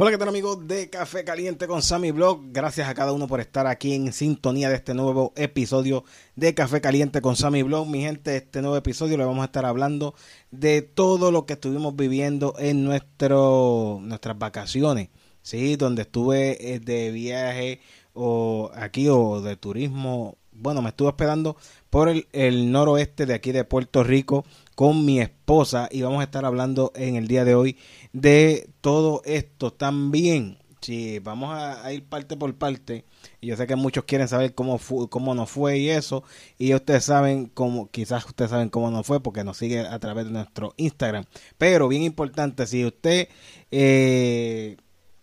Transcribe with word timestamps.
Hola, 0.00 0.12
¿qué 0.12 0.18
tal 0.18 0.28
amigos 0.28 0.68
de 0.68 0.88
Café 0.90 1.24
Caliente 1.24 1.66
con 1.66 1.82
Sammy 1.82 2.12
Blog? 2.12 2.52
Gracias 2.52 2.88
a 2.88 2.94
cada 2.94 3.12
uno 3.12 3.26
por 3.26 3.40
estar 3.40 3.66
aquí 3.66 3.94
en 3.94 4.12
sintonía 4.12 4.68
de 4.68 4.76
este 4.76 4.94
nuevo 4.94 5.32
episodio 5.34 6.04
de 6.36 6.54
Café 6.54 6.80
Caliente 6.80 7.20
con 7.20 7.34
Sammy 7.34 7.64
Blog. 7.64 7.88
Mi 7.88 8.02
gente, 8.02 8.36
este 8.36 8.62
nuevo 8.62 8.76
episodio 8.76 9.16
le 9.16 9.24
vamos 9.24 9.42
a 9.42 9.46
estar 9.46 9.66
hablando 9.66 10.14
de 10.52 10.82
todo 10.82 11.32
lo 11.32 11.46
que 11.46 11.54
estuvimos 11.54 11.96
viviendo 11.96 12.54
en 12.60 12.84
nuestro, 12.84 13.98
nuestras 14.00 14.38
vacaciones, 14.38 15.08
¿sí? 15.42 15.74
Donde 15.74 16.02
estuve 16.02 16.74
eh, 16.74 16.78
de 16.78 17.10
viaje 17.10 17.80
o 18.14 18.70
aquí 18.76 19.08
o 19.08 19.40
de 19.40 19.56
turismo. 19.56 20.37
Bueno, 20.60 20.82
me 20.82 20.88
estuve 20.88 21.08
hospedando 21.08 21.56
por 21.88 22.08
el, 22.08 22.72
noroeste 22.72 23.26
de 23.26 23.34
aquí 23.34 23.52
de 23.52 23.62
Puerto 23.62 24.02
Rico 24.02 24.44
con 24.74 25.04
mi 25.04 25.20
esposa 25.20 25.88
y 25.90 26.02
vamos 26.02 26.20
a 26.20 26.24
estar 26.24 26.44
hablando 26.44 26.90
en 26.96 27.14
el 27.14 27.28
día 27.28 27.44
de 27.44 27.54
hoy 27.54 27.76
de 28.12 28.68
todo 28.80 29.22
esto 29.24 29.72
también. 29.72 30.58
Si 30.80 31.20
vamos 31.20 31.54
a, 31.54 31.92
ir 31.92 32.04
parte 32.04 32.36
por 32.36 32.52
parte, 32.56 33.04
yo 33.40 33.56
sé 33.56 33.68
que 33.68 33.76
muchos 33.76 34.04
quieren 34.04 34.26
saber 34.26 34.54
cómo 34.54 34.80
cómo 35.10 35.34
nos 35.34 35.50
fue 35.50 35.78
y 35.78 35.90
eso, 35.90 36.24
y 36.56 36.74
ustedes 36.74 37.04
saben 37.04 37.46
cómo, 37.46 37.88
quizás 37.90 38.24
ustedes 38.26 38.50
saben 38.50 38.68
cómo 38.68 38.90
nos 38.90 39.06
fue 39.06 39.20
porque 39.20 39.44
nos 39.44 39.58
sigue 39.58 39.80
a 39.80 39.98
través 40.00 40.26
de 40.26 40.32
nuestro 40.32 40.74
Instagram. 40.76 41.24
Pero 41.56 41.88
bien 41.88 42.02
importante, 42.02 42.66
si 42.66 42.84
usted 42.84 43.28
eh, 43.70 44.76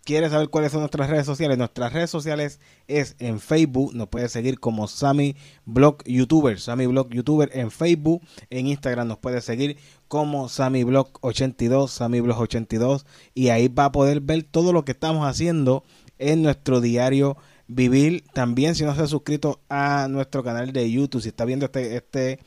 quiere 0.06 0.30
saber 0.30 0.50
cuáles 0.50 0.72
son 0.72 0.82
nuestras 0.82 1.10
redes 1.10 1.26
sociales, 1.26 1.58
nuestras 1.58 1.92
redes 1.92 2.10
sociales 2.10 2.60
es 2.88 3.16
en 3.20 3.40
Facebook, 3.40 3.94
nos 3.96 4.08
puede 4.08 4.30
seguir 4.30 4.60
como 4.60 4.88
Sammy 4.88 5.36
Blog 5.66 6.04
YouTuber, 6.06 6.60
Sammy 6.60 6.86
Blog 6.86 7.10
YouTuber 7.10 7.50
en 7.54 7.72
Facebook, 7.72 8.22
en 8.52 8.68
Instagram 8.68 9.08
nos 9.08 9.18
puede 9.18 9.42
seguir 9.42 9.78
como 10.08 10.48
Sammy 10.48 10.84
Blog 10.84 11.10
82, 11.22 11.92
Sammy 11.92 12.22
Blog 12.22 12.40
82 12.40 13.06
y 13.34 13.50
ahí 13.50 13.68
va 13.68 13.86
a 13.86 13.92
poder 13.92 14.22
ver 14.22 14.44
todo 14.44 14.72
lo 14.72 14.86
que 14.86 14.92
estamos 14.92 15.28
haciendo 15.28 15.84
en 16.20 16.44
nuestro 16.44 16.82
diario 16.82 17.36
vivir. 17.68 18.24
También 18.32 18.76
si 18.76 18.84
no 18.84 18.94
se 18.96 19.02
ha 19.02 19.08
suscrito 19.08 19.60
a 19.70 20.08
nuestro 20.08 20.44
canal 20.44 20.72
de 20.72 20.90
YouTube, 20.90 21.22
si 21.22 21.30
está 21.30 21.46
viendo 21.46 21.66
este, 21.66 21.98
este 21.98 22.40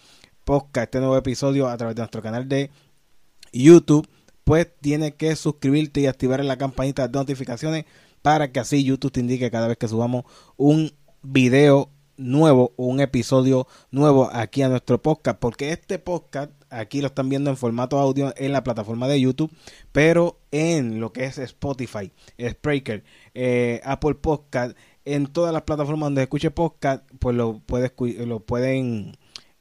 podcast, 0.44 0.84
este 0.84 1.00
nuevo 1.00 1.16
episodio 1.16 1.68
a 1.68 1.76
través 1.76 1.96
de 1.96 2.02
nuestro 2.02 2.22
canal 2.22 2.48
de 2.48 2.70
YouTube, 3.52 4.08
pues 4.48 4.66
tienes 4.80 5.14
que 5.14 5.36
suscribirte 5.36 6.00
y 6.00 6.06
activar 6.06 6.42
la 6.42 6.56
campanita 6.56 7.06
de 7.06 7.18
notificaciones 7.18 7.84
para 8.22 8.50
que 8.50 8.60
así 8.60 8.82
YouTube 8.82 9.12
te 9.12 9.20
indique 9.20 9.50
cada 9.50 9.68
vez 9.68 9.76
que 9.76 9.88
subamos 9.88 10.24
un 10.56 10.90
video 11.20 11.90
nuevo 12.16 12.72
un 12.78 13.00
episodio 13.00 13.66
nuevo 13.90 14.30
aquí 14.32 14.62
a 14.62 14.70
nuestro 14.70 15.02
podcast 15.02 15.38
porque 15.38 15.72
este 15.72 15.98
podcast 15.98 16.50
aquí 16.70 17.02
lo 17.02 17.08
están 17.08 17.28
viendo 17.28 17.50
en 17.50 17.58
formato 17.58 17.98
audio 17.98 18.32
en 18.38 18.52
la 18.52 18.64
plataforma 18.64 19.06
de 19.06 19.20
YouTube 19.20 19.52
pero 19.92 20.40
en 20.50 20.98
lo 20.98 21.12
que 21.12 21.26
es 21.26 21.36
Spotify, 21.36 22.10
Spreaker, 22.40 23.04
eh, 23.34 23.82
Apple 23.84 24.14
Podcast 24.14 24.78
en 25.04 25.26
todas 25.26 25.52
las 25.52 25.64
plataformas 25.64 26.06
donde 26.06 26.22
escuche 26.22 26.50
podcast 26.50 27.06
pues 27.18 27.36
lo, 27.36 27.58
puede, 27.58 27.92
lo 28.24 28.40
pueden 28.40 29.18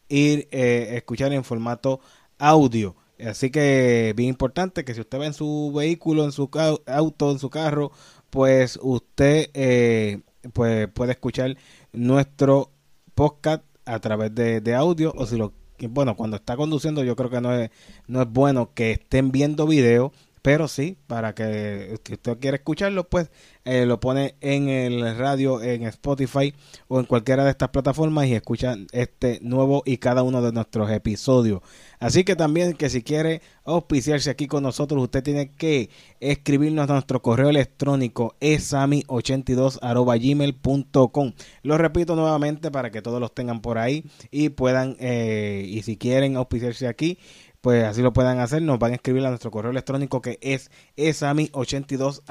ir 0.08 0.48
eh, 0.52 0.92
escuchar 0.96 1.34
en 1.34 1.44
formato 1.44 2.00
audio 2.38 2.96
Así 3.26 3.50
que 3.50 4.14
bien 4.16 4.30
importante 4.30 4.86
que 4.86 4.94
si 4.94 5.02
usted 5.02 5.20
va 5.20 5.26
en 5.26 5.34
su 5.34 5.72
vehículo, 5.76 6.24
en 6.24 6.32
su 6.32 6.50
auto, 6.86 7.32
en 7.32 7.40
su 7.40 7.50
carro, 7.50 7.92
pues 8.30 8.80
usted 8.82 9.50
eh, 9.54 10.22
pues 10.54 10.88
puede 10.90 11.14
escuchar 11.14 11.58
nuestro 11.94 12.72
podcast 13.16 13.64
a 13.86 14.00
través 14.00 14.36
de, 14.36 14.62
de, 14.62 14.76
audio 14.76 15.14
o 15.16 15.26
si 15.26 15.38
lo 15.38 15.54
bueno 15.90 16.16
cuando 16.16 16.38
está 16.38 16.58
conduciendo 16.58 17.04
yo 17.04 17.16
creo 17.16 17.30
que 17.30 17.40
no 17.40 17.54
es 17.54 17.70
no 18.08 18.22
es 18.22 18.30
bueno 18.30 18.74
que 18.74 18.92
estén 18.92 19.32
viendo 19.32 19.68
video 19.68 20.12
pero 20.48 20.70
sí, 20.70 20.96
para 21.08 21.36
que, 21.36 22.00
usted 22.10 22.40
quiera 22.40 22.56
escucharlo, 22.56 23.10
pues 23.10 23.30
eh, 23.66 23.86
lo 23.86 24.00
pone 24.00 24.36
en 24.40 24.70
el 24.70 25.18
radio, 25.18 25.62
en 25.62 25.84
Spotify 25.84 26.54
o 26.88 27.02
en 27.02 27.06
cualquiera 27.06 27.44
de 27.44 27.50
estas 27.50 27.68
plataformas 27.68 28.28
y 28.28 28.34
escucha 28.34 28.78
este 28.94 29.40
nuevo 29.42 29.84
y 29.86 29.98
cada 29.98 30.24
uno 30.24 30.42
de 30.42 30.54
nuestros 30.54 30.90
episodios. 30.90 31.60
Así 32.00 32.24
que 32.24 32.38
también 32.38 32.76
que 32.76 32.90
si 32.90 33.04
quiere 33.04 33.42
auspiciarse 33.66 34.30
aquí 34.30 34.48
con 34.48 34.64
nosotros, 34.64 35.04
usted 35.04 35.22
tiene 35.22 35.52
que 35.52 35.90
escribirnos 36.22 36.90
a 36.90 36.94
nuestro 36.94 37.22
correo 37.22 37.50
electrónico 37.50 38.38
esami82.gmail.com. 38.40 41.34
Lo 41.64 41.78
repito 41.78 42.16
nuevamente 42.16 42.72
para 42.72 42.90
que 42.90 43.02
todos 43.02 43.20
los 43.20 43.34
tengan 43.34 43.62
por 43.62 43.80
ahí 43.80 44.06
y 44.32 44.48
puedan, 44.48 44.96
eh, 45.02 45.66
y 45.68 45.82
si 45.82 45.98
quieren 45.98 46.38
auspiciarse 46.38 46.88
aquí, 46.88 47.20
pues 47.68 47.84
así 47.84 48.02
lo 48.02 48.14
puedan 48.14 48.40
hacer. 48.40 48.62
Nos 48.62 48.80
van 48.80 48.94
a 48.94 48.96
escribir 48.96 49.26
a 49.26 49.30
nuestro 49.30 49.52
correo 49.52 49.72
electrónico 49.72 50.22
que 50.22 50.40
es 50.42 50.72
esami82 50.96 52.22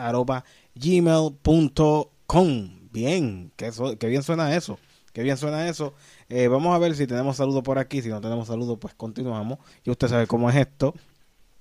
gmail.com. 0.75 2.71
Bien, 2.91 3.53
que, 3.55 3.71
bien 4.07 4.23
suena 4.23 4.57
eso. 4.57 4.79
Que 5.13 5.23
bien 5.23 5.37
suena 5.37 5.69
eso. 5.69 5.93
Eh, 6.31 6.49
vamos 6.49 6.75
a 6.75 6.79
ver 6.79 6.97
si 6.97 7.07
tenemos 7.07 7.37
saludo 7.37 7.63
por 7.63 7.79
aquí. 7.79 8.01
Si 8.01 8.09
no 8.09 8.23
tenemos 8.23 8.47
saludo, 8.49 8.79
pues 8.79 8.95
continuamos. 8.95 9.59
Y 9.85 9.91
usted 9.91 10.09
sabe 10.09 10.27
cómo 10.27 10.49
es 10.49 10.57
esto. 10.57 10.95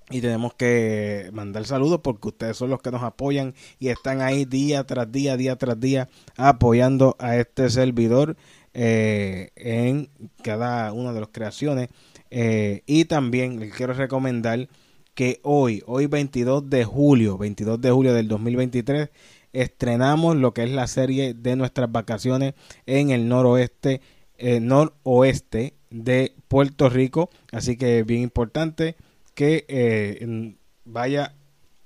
Y 0.08 0.22
tenemos 0.22 0.54
que 0.54 1.28
mandar 1.34 1.66
saludos 1.66 2.00
porque 2.02 2.28
ustedes 2.28 2.56
son 2.56 2.70
los 2.70 2.80
que 2.80 2.90
nos 2.90 3.02
apoyan 3.02 3.54
y 3.78 3.88
están 3.88 4.22
ahí 4.22 4.46
día 4.46 4.84
tras 4.84 5.12
día, 5.12 5.36
día 5.36 5.56
tras 5.56 5.78
día, 5.78 6.08
apoyando 6.38 7.14
a 7.18 7.36
este 7.36 7.68
servidor 7.68 8.38
eh, 8.72 9.50
en 9.54 10.08
cada 10.42 10.94
una 10.94 11.12
de 11.12 11.20
las 11.20 11.28
creaciones 11.28 11.90
eh, 12.30 12.82
y 12.86 13.04
también 13.04 13.60
les 13.60 13.72
quiero 13.74 13.92
recomendar 13.92 14.68
que 15.14 15.40
hoy, 15.42 15.82
hoy 15.86 16.06
22 16.06 16.68
de 16.68 16.84
julio, 16.84 17.38
22 17.38 17.80
de 17.80 17.90
julio 17.90 18.14
del 18.14 18.28
2023, 18.28 19.10
estrenamos 19.52 20.36
lo 20.36 20.52
que 20.52 20.64
es 20.64 20.70
la 20.70 20.86
serie 20.86 21.34
de 21.34 21.56
nuestras 21.56 21.90
vacaciones 21.90 22.54
en 22.84 23.10
el 23.10 23.28
noroeste, 23.28 24.00
eh, 24.36 24.60
noroeste 24.60 25.74
de 25.90 26.34
Puerto 26.48 26.88
Rico. 26.90 27.30
Así 27.52 27.76
que 27.76 28.00
es 28.00 28.06
bien 28.06 28.22
importante 28.22 28.96
que 29.34 29.64
eh, 29.68 30.54
vaya 30.84 31.34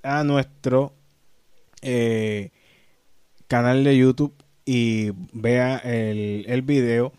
a 0.03 0.23
nuestro 0.23 0.93
canal 3.47 3.83
de 3.83 3.97
YouTube 3.97 4.33
y 4.65 5.11
vea 5.33 5.77
el, 5.77 6.45
el 6.47 6.61
video 6.61 7.11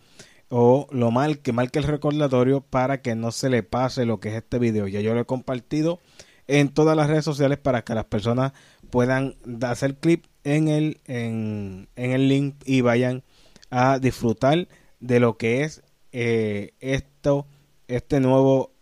o 0.55 0.87
lo 0.91 1.09
mal 1.09 1.39
que 1.39 1.51
marque 1.51 1.79
el 1.79 1.85
recordatorio 1.85 2.61
para 2.61 3.01
que 3.01 3.15
no 3.15 3.31
se 3.31 3.49
le 3.49 3.63
pase 3.63 4.05
lo 4.05 4.19
que 4.19 4.29
es 4.29 4.35
este 4.35 4.59
video. 4.59 4.87
Ya 4.87 5.01
yo 5.01 5.15
lo 5.15 5.21
he 5.21 5.25
compartido 5.25 5.99
en 6.45 6.69
todas 6.69 6.95
las 6.95 7.09
redes 7.09 7.25
sociales 7.25 7.57
para 7.57 7.83
que 7.83 7.95
las 7.95 8.05
personas 8.05 8.53
puedan 8.91 9.35
hacer 9.63 9.95
clip 9.95 10.25
en 10.43 10.67
el, 10.67 11.01
en, 11.07 11.87
el 11.95 12.29
link 12.29 12.57
y 12.65 12.81
vayan 12.81 13.23
a 13.71 13.97
disfrutar 13.97 14.67
de 14.99 15.19
lo 15.19 15.37
que 15.37 15.63
es 15.63 15.81
eh, 16.11 16.75
esto, 16.81 17.47
este 17.87 18.19
nuevo, 18.19 18.73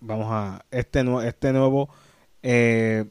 vamos 0.00 0.28
a, 0.30 0.64
este, 0.70 1.04
este 1.26 1.52
nuevo 1.52 1.90
eh, 2.42 3.04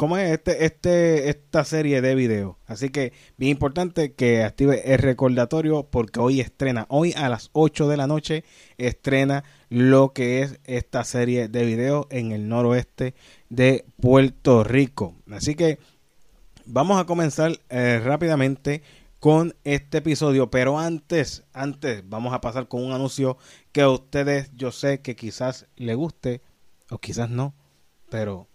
cómo 0.00 0.16
es 0.16 0.30
este, 0.30 0.64
este, 0.64 1.28
esta 1.28 1.62
serie 1.62 2.00
de 2.00 2.14
videos. 2.14 2.56
Así 2.66 2.88
que 2.88 3.12
bien 3.36 3.50
importante 3.50 4.14
que 4.14 4.42
active 4.42 4.94
el 4.94 4.98
recordatorio 4.98 5.82
porque 5.90 6.20
hoy 6.20 6.40
estrena, 6.40 6.86
hoy 6.88 7.12
a 7.18 7.28
las 7.28 7.50
8 7.52 7.86
de 7.86 7.98
la 7.98 8.06
noche 8.06 8.42
estrena 8.78 9.44
lo 9.68 10.14
que 10.14 10.40
es 10.40 10.58
esta 10.64 11.04
serie 11.04 11.48
de 11.48 11.66
videos 11.66 12.06
en 12.08 12.32
el 12.32 12.48
noroeste 12.48 13.14
de 13.50 13.84
Puerto 14.00 14.64
Rico. 14.64 15.16
Así 15.30 15.54
que 15.54 15.78
vamos 16.64 16.98
a 16.98 17.04
comenzar 17.04 17.60
eh, 17.68 18.00
rápidamente 18.02 18.82
con 19.18 19.54
este 19.64 19.98
episodio, 19.98 20.50
pero 20.50 20.78
antes, 20.78 21.44
antes 21.52 22.08
vamos 22.08 22.32
a 22.32 22.40
pasar 22.40 22.68
con 22.68 22.82
un 22.82 22.92
anuncio 22.92 23.36
que 23.70 23.82
a 23.82 23.90
ustedes 23.90 24.50
yo 24.56 24.72
sé 24.72 25.02
que 25.02 25.14
quizás 25.14 25.66
le 25.76 25.94
guste 25.94 26.40
o 26.88 26.96
quizás 26.96 27.28
no, 27.28 27.52
pero 28.08 28.48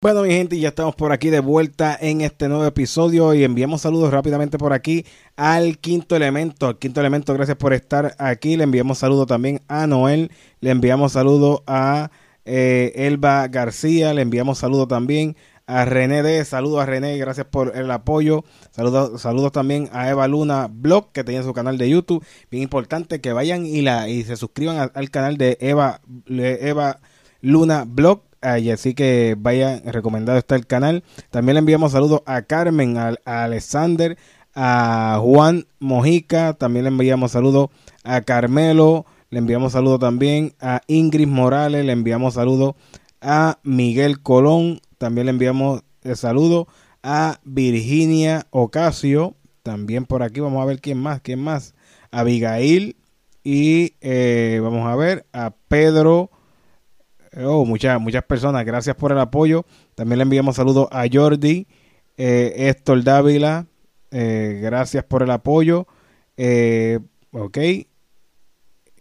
Bueno, 0.00 0.22
mi 0.22 0.30
gente, 0.30 0.56
ya 0.60 0.68
estamos 0.68 0.94
por 0.94 1.10
aquí 1.10 1.28
de 1.28 1.40
vuelta 1.40 1.98
en 2.00 2.20
este 2.20 2.48
nuevo 2.48 2.64
episodio 2.64 3.34
y 3.34 3.42
enviamos 3.42 3.80
saludos 3.80 4.12
rápidamente 4.12 4.56
por 4.56 4.72
aquí 4.72 5.04
al 5.34 5.78
quinto 5.78 6.14
elemento. 6.14 6.68
Al 6.68 6.78
quinto 6.78 7.00
elemento, 7.00 7.34
gracias 7.34 7.56
por 7.56 7.72
estar 7.72 8.14
aquí. 8.18 8.56
Le 8.56 8.62
enviamos 8.62 8.98
saludos 8.98 9.26
también 9.26 9.60
a 9.66 9.88
Noel, 9.88 10.30
le 10.60 10.70
enviamos 10.70 11.14
saludos 11.14 11.62
a 11.66 12.12
eh, 12.44 12.92
Elba 12.94 13.48
García, 13.48 14.14
le 14.14 14.22
enviamos 14.22 14.58
saludos 14.58 14.86
también 14.86 15.36
a 15.66 15.84
René 15.84 16.22
D, 16.22 16.44
saludos 16.44 16.80
a 16.80 16.86
René, 16.86 17.18
gracias 17.18 17.48
por 17.48 17.76
el 17.76 17.90
apoyo. 17.90 18.44
Saludos, 18.70 19.20
saludos 19.20 19.50
también 19.50 19.88
a 19.92 20.08
Eva 20.10 20.28
Luna 20.28 20.68
Blog, 20.70 21.10
que 21.10 21.24
tiene 21.24 21.42
su 21.42 21.52
canal 21.52 21.76
de 21.76 21.90
YouTube. 21.90 22.24
Bien 22.52 22.62
importante 22.62 23.20
que 23.20 23.32
vayan 23.32 23.66
y 23.66 23.82
la 23.82 24.08
y 24.08 24.22
se 24.22 24.36
suscriban 24.36 24.92
al 24.94 25.10
canal 25.10 25.38
de 25.38 25.58
Eva, 25.60 26.02
Eva 26.28 27.00
Luna 27.40 27.84
Blog. 27.84 28.27
Así 28.42 28.94
que 28.94 29.36
vayan, 29.38 29.82
recomendado 29.84 30.38
está 30.38 30.56
el 30.56 30.66
canal. 30.66 31.04
También 31.30 31.54
le 31.54 31.60
enviamos 31.60 31.92
saludos 31.92 32.22
a 32.26 32.42
Carmen, 32.42 32.96
a, 32.96 33.16
Alexander, 33.24 34.16
a 34.54 35.18
Juan 35.22 35.66
Mojica. 35.78 36.54
También 36.54 36.84
le 36.84 36.90
enviamos 36.90 37.32
saludos 37.32 37.70
a 38.04 38.20
Carmelo. 38.22 39.06
Le 39.30 39.38
enviamos 39.38 39.72
saludos 39.72 40.00
también 40.00 40.54
a 40.60 40.80
Ingrid 40.86 41.28
Morales. 41.28 41.84
Le 41.84 41.92
enviamos 41.92 42.34
saludos 42.34 42.74
a 43.20 43.58
Miguel 43.62 44.20
Colón. 44.22 44.80
También 44.98 45.26
le 45.26 45.30
enviamos 45.30 45.82
el 46.02 46.16
saludo 46.16 46.68
a 47.02 47.40
Virginia 47.44 48.46
Ocasio. 48.50 49.34
También 49.62 50.06
por 50.06 50.22
aquí 50.22 50.40
vamos 50.40 50.62
a 50.62 50.66
ver 50.66 50.80
quién 50.80 50.98
más, 50.98 51.20
quién 51.20 51.40
más. 51.40 51.74
Abigail 52.10 52.96
y 53.44 53.94
eh, 54.00 54.60
vamos 54.62 54.86
a 54.86 54.96
ver 54.96 55.26
a 55.32 55.54
Pedro. 55.68 56.30
Oh, 57.40 57.64
muchas, 57.64 58.00
muchas 58.00 58.24
personas, 58.24 58.64
gracias 58.64 58.96
por 58.96 59.12
el 59.12 59.18
apoyo. 59.18 59.64
También 59.94 60.18
le 60.18 60.22
enviamos 60.24 60.56
saludos 60.56 60.88
a 60.90 61.04
Jordi, 61.10 61.68
eh, 62.16 62.74
Dávila, 63.04 63.66
eh, 64.10 64.58
gracias 64.60 65.04
por 65.04 65.22
el 65.22 65.30
apoyo. 65.30 65.86
Eh, 66.36 66.98
ok. 67.30 67.58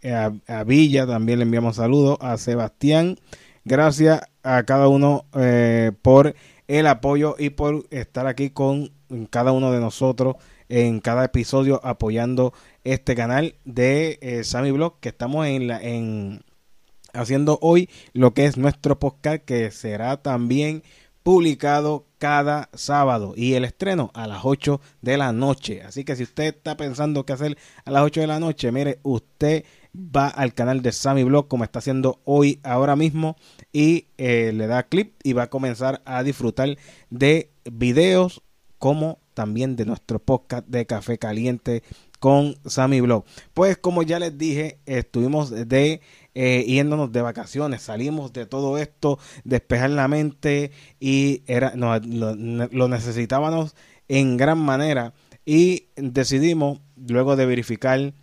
A, 0.03 0.31
a, 0.47 0.63
Villa 0.63 1.07
también 1.07 1.39
le 1.39 1.45
enviamos 1.45 1.77
saludos. 1.77 2.17
A 2.21 2.37
Sebastián, 2.37 3.17
gracias 3.65 4.21
a 4.43 4.63
cada 4.63 4.87
uno 4.87 5.25
eh, 5.33 5.91
por 6.01 6.35
el 6.67 6.87
apoyo 6.87 7.35
y 7.39 7.49
por 7.49 7.85
estar 7.89 8.27
aquí 8.27 8.51
con 8.51 8.91
cada 9.29 9.51
uno 9.51 9.71
de 9.71 9.79
nosotros 9.79 10.35
en 10.69 10.99
cada 10.99 11.25
episodio 11.25 11.79
apoyando 11.83 12.53
este 12.83 13.15
canal 13.15 13.55
de 13.65 14.19
eh, 14.21 14.43
Sammy 14.43 14.71
Blog 14.71 14.99
que 14.99 15.09
estamos 15.09 15.47
en 15.47 15.67
la 15.67 15.81
en 15.81 16.41
haciendo 17.13 17.59
hoy 17.61 17.89
lo 18.13 18.33
que 18.33 18.45
es 18.45 18.57
nuestro 18.57 18.99
podcast 18.99 19.43
que 19.43 19.71
será 19.71 20.17
también 20.17 20.83
publicado 21.23 22.05
cada 22.19 22.69
sábado 22.73 23.33
y 23.35 23.55
el 23.55 23.65
estreno 23.65 24.11
a 24.13 24.27
las 24.27 24.41
8 24.43 24.79
de 25.01 25.17
la 25.17 25.33
noche. 25.33 25.81
Así 25.81 26.05
que 26.05 26.15
si 26.15 26.23
usted 26.23 26.55
está 26.55 26.77
pensando 26.77 27.25
qué 27.25 27.33
hacer 27.33 27.57
a 27.83 27.91
las 27.91 28.03
8 28.03 28.21
de 28.21 28.27
la 28.27 28.39
noche, 28.39 28.71
mire, 28.71 28.99
usted 29.03 29.65
va 29.93 30.27
al 30.27 30.53
canal 30.53 30.81
de 30.81 30.91
Sammy 30.91 31.23
Blog 31.23 31.47
como 31.47 31.63
está 31.63 31.79
haciendo 31.79 32.21
hoy 32.23 32.59
ahora 32.63 32.95
mismo 32.95 33.35
y 33.73 34.07
eh, 34.17 34.51
le 34.53 34.67
da 34.67 34.83
clip 34.83 35.15
y 35.23 35.33
va 35.33 35.43
a 35.43 35.49
comenzar 35.49 36.01
a 36.05 36.23
disfrutar 36.23 36.77
de 37.09 37.51
videos 37.65 38.41
como 38.77 39.19
también 39.33 39.75
de 39.75 39.85
nuestro 39.85 40.19
podcast 40.19 40.65
de 40.67 40.85
Café 40.85 41.17
Caliente 41.17 41.83
con 42.19 42.55
Sammy 42.65 43.01
Blog. 43.01 43.25
Pues 43.53 43.77
como 43.77 44.03
ya 44.03 44.19
les 44.19 44.37
dije, 44.37 44.79
estuvimos 44.85 45.49
de 45.51 46.01
eh, 46.35 46.63
yéndonos 46.67 47.11
de 47.11 47.21
vacaciones, 47.21 47.81
salimos 47.81 48.33
de 48.33 48.45
todo 48.45 48.77
esto, 48.77 49.19
despejar 49.43 49.89
la 49.91 50.07
mente 50.07 50.71
y 50.99 51.41
era, 51.47 51.73
no, 51.75 51.97
lo, 51.99 52.35
lo 52.35 52.87
necesitábamos 52.87 53.75
en 54.07 54.37
gran 54.37 54.59
manera 54.59 55.13
y 55.45 55.87
decidimos 55.95 56.79
luego 56.95 57.35
de 57.35 57.45
verificar 57.45 58.13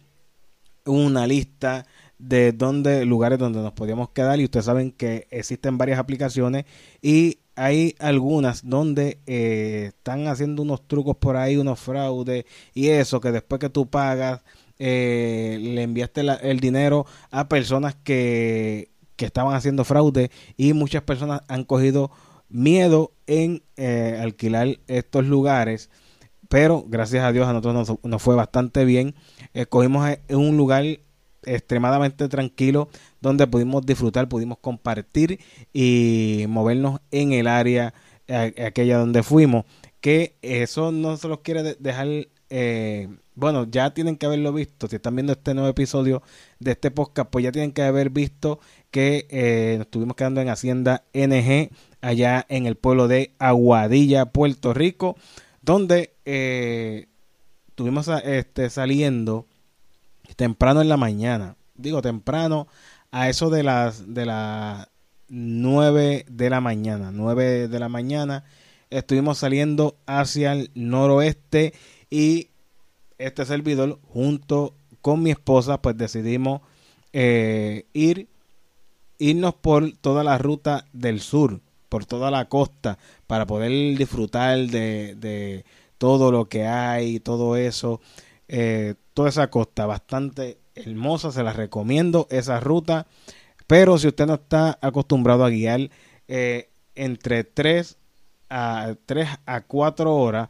una 0.84 1.26
lista 1.26 1.86
de 2.18 2.52
donde 2.52 3.04
lugares 3.04 3.38
donde 3.38 3.60
nos 3.60 3.72
podíamos 3.72 4.10
quedar 4.10 4.40
y 4.40 4.44
ustedes 4.44 4.66
saben 4.66 4.92
que 4.92 5.26
existen 5.30 5.78
varias 5.78 5.98
aplicaciones 5.98 6.64
y 7.02 7.38
hay 7.56 7.94
algunas 7.98 8.68
donde 8.68 9.18
eh, 9.26 9.86
están 9.88 10.26
haciendo 10.26 10.62
unos 10.62 10.86
trucos 10.86 11.16
por 11.16 11.36
ahí, 11.36 11.56
unos 11.56 11.78
fraudes 11.78 12.44
y 12.74 12.88
eso 12.88 13.20
que 13.20 13.32
después 13.32 13.60
que 13.60 13.70
tú 13.70 13.86
pagas 13.86 14.42
eh, 14.78 15.58
le 15.60 15.82
enviaste 15.82 16.22
el 16.42 16.60
dinero 16.60 17.06
a 17.30 17.48
personas 17.48 17.94
que, 17.94 18.90
que 19.16 19.26
estaban 19.26 19.54
haciendo 19.54 19.84
fraude 19.84 20.30
y 20.56 20.72
muchas 20.72 21.02
personas 21.02 21.42
han 21.48 21.64
cogido 21.64 22.10
miedo 22.48 23.12
en 23.26 23.62
eh, 23.76 24.18
alquilar 24.20 24.78
estos 24.88 25.24
lugares 25.26 25.90
pero 26.48 26.84
gracias 26.86 27.24
a 27.24 27.32
Dios 27.32 27.48
a 27.48 27.52
nosotros 27.52 27.98
nos, 28.04 28.22
fue 28.22 28.36
bastante 28.36 28.84
bien. 28.84 29.16
Escogimos 29.54 30.08
un 30.28 30.56
lugar 30.56 30.84
extremadamente 31.46 32.28
tranquilo 32.28 32.88
donde 33.20 33.46
pudimos 33.46 33.84
disfrutar, 33.84 34.28
pudimos 34.28 34.58
compartir 34.58 35.40
y 35.72 36.44
movernos 36.48 37.00
en 37.10 37.32
el 37.32 37.46
área 37.46 37.94
aquella 38.28 38.98
donde 38.98 39.22
fuimos. 39.22 39.64
Que 40.00 40.36
eso 40.42 40.92
no 40.92 41.16
se 41.16 41.28
los 41.28 41.40
quiere 41.40 41.76
dejar. 41.78 42.08
Eh, 42.50 43.08
bueno, 43.34 43.66
ya 43.68 43.94
tienen 43.94 44.16
que 44.16 44.26
haberlo 44.26 44.52
visto. 44.52 44.86
Si 44.86 44.96
están 44.96 45.16
viendo 45.16 45.32
este 45.32 45.54
nuevo 45.54 45.68
episodio 45.68 46.22
de 46.60 46.72
este 46.72 46.90
podcast, 46.90 47.30
pues 47.30 47.42
ya 47.42 47.52
tienen 47.52 47.72
que 47.72 47.82
haber 47.82 48.10
visto 48.10 48.60
que 48.90 49.26
eh, 49.30 49.74
nos 49.78 49.86
estuvimos 49.86 50.14
quedando 50.14 50.40
en 50.40 50.50
Hacienda 50.50 51.04
NG, 51.14 51.70
allá 52.00 52.44
en 52.48 52.66
el 52.66 52.76
pueblo 52.76 53.08
de 53.08 53.32
Aguadilla, 53.38 54.26
Puerto 54.26 54.74
Rico 54.74 55.16
donde 55.64 56.14
eh, 56.26 57.06
estuvimos 57.68 58.08
este, 58.08 58.68
saliendo 58.68 59.46
temprano 60.36 60.80
en 60.80 60.88
la 60.88 60.96
mañana. 60.96 61.56
Digo 61.74 62.02
temprano 62.02 62.66
a 63.10 63.28
eso 63.28 63.50
de 63.50 63.62
las 63.62 64.14
de 64.14 64.26
las 64.26 64.88
9 65.28 66.26
de 66.28 66.50
la 66.50 66.60
mañana. 66.60 67.10
9 67.12 67.68
de 67.68 67.80
la 67.80 67.88
mañana 67.88 68.44
estuvimos 68.90 69.38
saliendo 69.38 69.96
hacia 70.06 70.52
el 70.52 70.70
noroeste 70.74 71.74
y 72.10 72.48
este 73.18 73.44
servidor 73.44 73.98
junto 74.02 74.74
con 75.00 75.22
mi 75.22 75.30
esposa 75.30 75.80
pues 75.80 75.96
decidimos 75.96 76.60
eh, 77.12 77.86
ir 77.92 78.28
irnos 79.18 79.54
por 79.54 79.92
toda 79.92 80.24
la 80.24 80.38
ruta 80.38 80.86
del 80.92 81.20
sur 81.20 81.60
por 81.94 82.06
toda 82.06 82.28
la 82.32 82.48
costa 82.48 82.98
para 83.28 83.46
poder 83.46 83.70
disfrutar 83.96 84.58
de, 84.66 85.64
todo 85.96 86.32
lo 86.32 86.48
que 86.48 86.66
hay, 86.66 87.20
todo 87.20 87.54
eso, 87.54 88.00
eh, 88.48 88.94
toda 89.14 89.28
esa 89.28 89.48
costa 89.48 89.86
bastante 89.86 90.58
hermosa, 90.74 91.32
se 91.32 91.42
la 91.42 91.52
recomiendo 91.52 92.26
esa 92.30 92.60
ruta, 92.60 93.06
pero 93.66 93.96
si 93.98 94.08
usted 94.08 94.26
no 94.26 94.34
está 94.34 94.78
acostumbrado 94.82 95.44
a 95.44 95.50
guiar 95.50 95.90
eh, 96.28 96.70
entre 96.94 97.44
3 97.44 97.96
a 98.50 98.94
3 99.06 99.28
a 99.46 99.60
4 99.62 100.14
horas, 100.14 100.48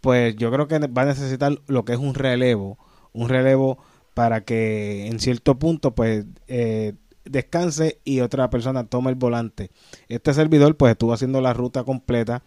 pues 0.00 0.34
yo 0.36 0.50
creo 0.50 0.66
que 0.66 0.78
va 0.78 1.02
a 1.02 1.06
necesitar 1.06 1.58
lo 1.66 1.84
que 1.84 1.92
es 1.92 1.98
un 1.98 2.14
relevo, 2.14 2.78
un 3.12 3.28
relevo 3.28 3.78
para 4.14 4.44
que 4.44 5.06
en 5.06 5.20
cierto 5.20 5.58
punto 5.58 5.94
pues 5.94 6.24
eh, 6.48 6.94
descanse 7.24 8.00
y 8.04 8.20
otra 8.20 8.48
persona 8.50 8.86
tome 8.86 9.10
el 9.10 9.16
volante. 9.16 9.70
Este 10.08 10.32
servidor 10.32 10.76
pues 10.76 10.92
estuvo 10.92 11.12
haciendo 11.12 11.40
la 11.40 11.52
ruta 11.52 11.84
completa 11.84 12.42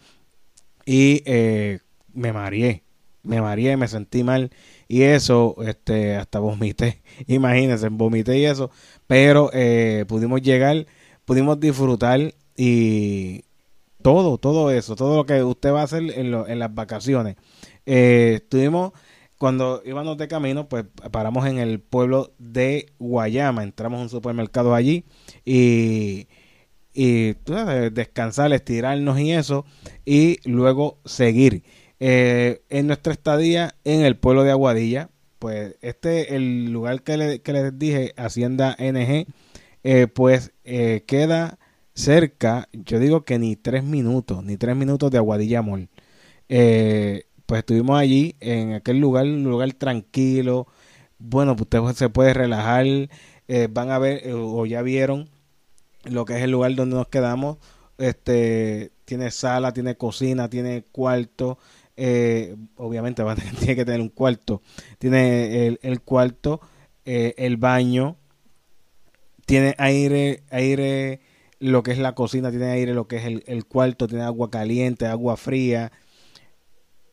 y 0.85 1.21
eh, 1.25 1.79
me 2.13 2.33
mareé, 2.33 2.83
me 3.23 3.41
mareé, 3.41 3.77
me 3.77 3.88
sentí 3.88 4.23
mal 4.23 4.51
y 4.88 5.03
eso, 5.03 5.55
este, 5.65 6.15
hasta 6.15 6.39
vomité, 6.39 7.01
imagínense, 7.27 7.89
vomité 7.89 8.38
y 8.39 8.45
eso, 8.45 8.71
pero 9.07 9.49
eh, 9.53 10.05
pudimos 10.07 10.41
llegar, 10.41 10.85
pudimos 11.25 11.59
disfrutar 11.59 12.33
y 12.55 13.43
todo, 14.01 14.38
todo 14.38 14.71
eso, 14.71 14.95
todo 14.95 15.17
lo 15.17 15.25
que 15.25 15.43
usted 15.43 15.71
va 15.73 15.81
a 15.81 15.83
hacer 15.83 16.03
en, 16.17 16.33
en 16.33 16.59
las 16.59 16.73
vacaciones. 16.73 17.35
Eh, 17.85 18.39
estuvimos 18.41 18.93
cuando 19.39 19.81
íbamos 19.85 20.17
de 20.17 20.27
camino, 20.27 20.67
pues 20.67 20.85
paramos 21.11 21.47
en 21.47 21.59
el 21.59 21.79
pueblo 21.79 22.33
de 22.38 22.91
Guayama, 22.99 23.63
entramos 23.63 23.99
a 23.99 24.03
un 24.03 24.09
supermercado 24.09 24.75
allí 24.75 25.05
y, 25.45 26.27
y 26.93 27.35
descansar, 27.91 28.51
estirarnos 28.51 29.17
y 29.19 29.31
eso, 29.31 29.65
y 30.05 30.39
luego 30.47 30.99
seguir. 31.05 31.63
Eh, 32.00 32.62
en 32.70 32.88
nuestra 32.88 33.13
estadía 33.13 33.75
en 33.84 34.01
el 34.01 34.18
pueblo 34.18 34.44
de 34.44 34.51
Aguadilla, 34.51 35.10
pues 35.39 35.75
este, 35.82 36.36
el 36.36 36.72
lugar 36.72 37.01
que, 37.03 37.18
les 37.18 37.79
dije, 37.79 38.13
Hacienda 38.18 38.75
NG, 38.79 39.27
eh, 39.84 40.08
pues 40.08 40.53
eh, 40.63 41.03
queda 41.08 41.60
cerca, 41.94 42.70
yo 42.72 43.00
digo 43.00 43.24
que 43.25 43.39
ni 43.39 43.56
tres 43.56 43.84
minutos, 43.84 44.44
ni 44.44 44.58
tres 44.58 44.75
minutos 44.75 45.12
de 45.12 45.18
Aguadilla 45.18 45.62
Mall. 45.62 45.89
Eh, 46.50 47.25
pues 47.46 47.60
estuvimos 47.60 48.00
allí 48.00 48.36
en 48.41 48.74
aquel 48.74 49.00
lugar, 49.00 49.25
un 49.25 49.44
lugar 49.44 49.74
tranquilo. 49.74 50.68
Bueno, 51.20 51.56
pues 51.56 51.68
usted 51.74 52.06
se 52.06 52.10
puede 52.10 52.34
relajar. 52.34 52.86
Eh, 53.48 53.68
van 53.72 53.91
a 53.91 54.00
ver 54.00 54.27
eh, 54.27 54.34
o 54.34 54.65
ya 54.65 54.82
vieron 54.84 55.29
lo 56.06 56.25
que 56.25 56.38
es 56.38 56.44
el 56.44 56.51
lugar 56.51 56.75
donde 56.75 56.96
nos 56.96 57.08
quedamos. 57.08 57.58
Este 57.98 58.91
tiene 59.06 59.32
sala, 59.32 59.74
tiene 59.74 59.96
cocina, 59.98 60.50
tiene 60.50 60.84
cuarto. 60.91 61.58
Eh, 62.00 62.56
obviamente 62.77 63.24
va 63.24 63.34
a 63.34 63.36
tener, 63.36 63.56
tiene 63.60 63.75
que 63.75 63.86
tener 63.86 64.01
un 64.01 64.10
cuarto. 64.10 64.62
Tiene 64.98 65.68
el, 65.68 65.79
el 65.82 66.01
cuarto, 66.01 66.62
el 67.06 67.58
baño, 67.58 68.18
tiene 69.46 69.74
aire, 69.79 70.44
aire 70.51 71.22
lo 71.60 71.84
que 71.84 71.91
es 71.91 71.98
la 71.98 72.15
cocina, 72.15 72.50
tiene 72.51 72.68
aire, 72.68 72.94
lo 72.94 73.08
que 73.08 73.18
es 73.18 73.25
el, 73.25 73.44
el 73.48 73.65
cuarto, 73.65 74.08
tiene 74.08 74.24
agua 74.24 74.50
caliente, 74.50 75.06
agua 75.06 75.38
fría, 75.38 75.91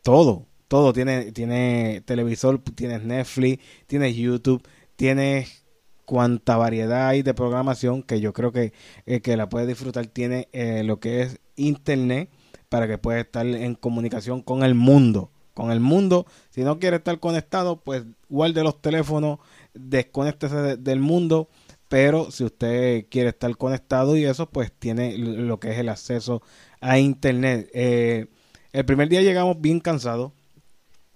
todo, 0.02 0.46
todo. 0.68 0.92
Tiene, 0.92 1.32
tiene 1.32 2.02
televisor, 2.04 2.60
tienes 2.74 3.02
Netflix, 3.02 3.62
tienes 3.86 4.16
YouTube, 4.16 4.62
tienes 4.96 5.64
cuanta 6.04 6.56
variedad 6.56 7.08
hay 7.08 7.22
de 7.22 7.34
programación 7.34 8.04
que 8.04 8.20
yo 8.20 8.32
creo 8.32 8.52
que 8.52 8.72
eh, 9.06 9.20
que 9.20 9.36
la 9.36 9.48
puedes 9.48 9.68
disfrutar. 9.68 10.06
Tiene 10.06 10.48
eh, 10.52 10.84
lo 10.84 11.00
que 11.00 11.22
es 11.22 11.40
internet 11.56 12.30
para 12.68 12.86
que 12.88 12.98
puedas 12.98 13.24
estar 13.24 13.46
en 13.46 13.74
comunicación 13.74 14.42
con 14.42 14.62
el 14.62 14.74
mundo. 14.74 15.30
Con 15.54 15.70
el 15.70 15.80
mundo, 15.80 16.26
si 16.50 16.62
no 16.64 16.78
quiere 16.78 16.96
estar 16.96 17.18
conectado, 17.18 17.80
pues 17.80 18.04
guarde 18.28 18.62
los 18.62 18.82
teléfonos, 18.82 19.38
desconéctese 19.72 20.76
del 20.76 21.00
mundo 21.00 21.48
pero 21.88 22.30
si 22.30 22.44
usted 22.44 23.06
quiere 23.08 23.30
estar 23.30 23.56
conectado 23.56 24.16
y 24.16 24.24
eso, 24.24 24.48
pues 24.48 24.72
tiene 24.72 25.16
lo 25.16 25.60
que 25.60 25.70
es 25.70 25.78
el 25.78 25.88
acceso 25.88 26.42
a 26.80 26.98
internet. 26.98 27.70
Eh, 27.74 28.26
el 28.72 28.84
primer 28.84 29.08
día 29.08 29.22
llegamos 29.22 29.60
bien 29.60 29.80
cansados, 29.80 30.32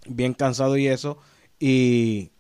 bien 0.07 0.35
cansados 0.35 0.79
y 0.79 0.87
eso, 0.87 1.19
y 1.59 2.31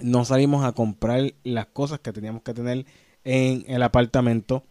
no 0.00 0.24
salimos 0.24 0.64
a 0.64 0.72
comprar 0.72 1.34
las 1.44 1.66
cosas 1.66 2.00
que 2.00 2.12
teníamos 2.12 2.42
que 2.42 2.54
tener 2.54 2.86
en 3.22 3.64
el 3.68 3.82
apartamento 3.82 4.64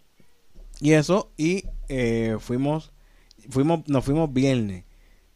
y 0.80 0.92
eso, 0.92 1.32
y 1.38 1.64
eh, 1.88 2.38
fuimos, 2.40 2.92
fuimos, 3.50 3.88
nos 3.88 4.04
fuimos 4.06 4.32
viernes, 4.32 4.86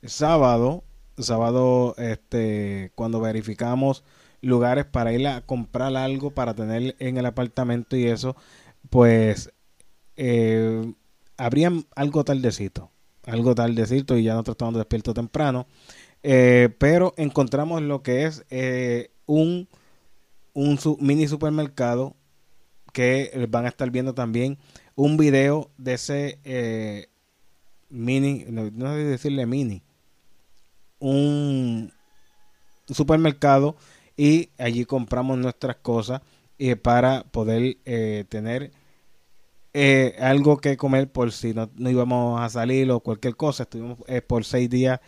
sábado, 0.04 0.84
sábado, 1.18 1.96
este, 1.98 2.92
cuando 2.96 3.20
verificamos 3.20 4.04
lugares 4.42 4.86
para 4.86 5.14
ir 5.14 5.28
a 5.28 5.42
comprar 5.42 5.96
algo 5.96 6.32
para 6.32 6.54
tener 6.54 6.96
en 7.00 7.18
el 7.18 7.26
apartamento 7.26 7.98
y 7.98 8.06
eso, 8.06 8.36
pues 8.90 9.52
eh, 10.16 10.94
habrían 11.38 11.86
algo 11.96 12.24
tardecito, 12.24 12.92
algo 13.26 13.56
tardecito 13.56 14.18
y 14.18 14.24
ya 14.24 14.34
nosotros 14.34 14.56
estamos 14.56 14.76
despiertos 14.76 15.14
temprano, 15.14 15.68
eh, 16.24 16.70
pero 16.78 17.14
encontramos 17.18 17.82
lo 17.82 18.04
que 18.04 18.26
es 18.26 18.46
eh, 18.50 19.12
un, 19.26 19.68
un 20.54 20.80
mini 21.00 21.28
supermercado 21.28 22.16
que 22.94 23.48
van 23.50 23.66
a 23.66 23.70
estar 23.70 23.92
viendo 23.92 24.14
también 24.14 24.58
un 24.96 25.18
video 25.18 25.70
de 25.78 25.94
ese 25.94 26.40
eh, 26.44 27.10
mini, 27.90 28.46
no, 28.50 28.70
no 28.72 28.94
sé 28.94 29.04
decirle 29.04 29.46
mini, 29.46 29.82
un 31.00 31.92
supermercado 32.88 33.76
y 34.16 34.50
allí 34.58 34.86
compramos 34.86 35.38
nuestras 35.38 35.78
cosas 35.78 36.22
eh, 36.58 36.76
para 36.76 37.24
poder 37.24 37.78
eh, 37.86 38.26
tener 38.30 38.72
eh, 39.74 40.16
algo 40.20 40.58
que 40.58 40.76
comer 40.76 41.12
por 41.12 41.32
si 41.32 41.54
no, 41.54 41.70
íbamos 41.78 42.42
a 42.42 42.50
salir 42.50 42.90
o 42.90 43.00
cualquier 43.00 43.36
cosa. 43.36 43.64
Estuvimos 43.64 44.00
por 44.26 44.44
seis 44.44 44.70
días 44.70 45.00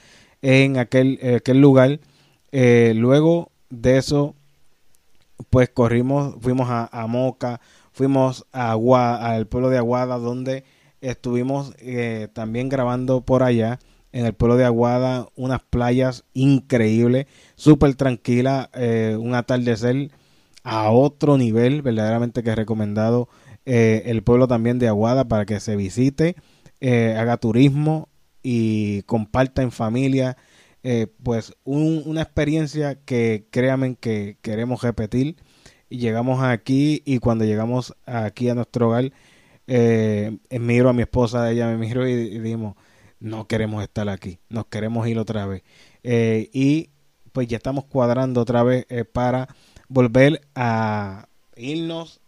en 0.41 0.77
aquel, 0.77 1.19
aquel 1.38 1.59
lugar. 1.59 2.00
luego 2.51 3.51
de 3.71 3.98
eso, 3.98 4.36
pues 5.50 5.69
corrimos, 5.69 6.36
fuimos 6.39 6.67
a, 6.69 7.07
Moca, 7.07 7.62
fuimos 7.91 8.45
a 8.51 8.74
al 8.74 9.48
pueblo 9.48 9.69
de 9.69 9.77
Aguada, 9.79 10.17
donde 10.19 10.63
estuvimos 11.01 11.73
también 12.33 12.69
grabando 12.69 13.21
por 13.21 13.43
allá 13.43 13.79
en 14.11 14.25
el 14.25 14.33
pueblo 14.33 14.57
de 14.57 14.65
Aguada, 14.65 15.27
unas 15.35 15.61
playas 15.61 16.25
increíbles, 16.33 17.27
súper 17.55 17.95
tranquila, 17.95 18.69
eh, 18.73 19.17
un 19.19 19.35
atardecer 19.35 20.11
a 20.63 20.89
otro 20.91 21.37
nivel, 21.37 21.81
verdaderamente 21.81 22.43
que 22.43 22.49
he 22.49 22.55
recomendado 22.55 23.29
eh, 23.65 24.03
el 24.05 24.23
pueblo 24.23 24.47
también 24.47 24.79
de 24.79 24.87
Aguada 24.87 25.27
para 25.27 25.45
que 25.45 25.59
se 25.59 25.75
visite, 25.75 26.35
eh, 26.81 27.15
haga 27.17 27.37
turismo 27.37 28.09
y 28.41 29.03
comparta 29.03 29.61
en 29.61 29.71
familia, 29.71 30.37
pues 31.23 31.53
una 31.65 32.21
experiencia 32.21 32.95
que 32.95 33.47
créanme 33.51 33.95
que 33.95 34.37
queremos 34.41 34.81
repetir. 34.81 35.35
Llegamos 35.89 36.41
aquí 36.41 37.03
y 37.05 37.19
cuando 37.19 37.43
llegamos 37.43 37.93
aquí 38.05 38.47
a 38.47 38.55
nuestro 38.55 38.87
hogar, 38.87 39.11
miro 40.59 40.89
a 40.89 40.93
mi 40.93 41.01
esposa, 41.03 41.51
ella 41.51 41.67
me 41.67 41.77
miró 41.77 42.07
y, 42.07 42.39
dijimos, 42.39 42.75
no 43.19 43.47
queremos 43.47 43.83
estar 43.83 44.09
aquí, 44.09 44.39
nos 44.49 44.67
queremos 44.67 45.07
ir 45.07 45.19
otra 45.19 45.45
vez. 45.45 45.63
Eh, 46.03 46.49
y 46.53 46.89
pues 47.31 47.47
ya 47.47 47.57
estamos 47.57 47.85
cuadrando 47.85 48.41
otra 48.41 48.63
vez 48.63 48.85
eh, 48.89 49.05
para 49.05 49.47
volver 49.88 50.41
a 50.55 51.27
irnos, 51.55 52.21